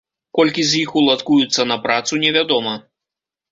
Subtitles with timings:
[0.37, 2.77] Колькі з іх уладкуюцца на працу, невядома.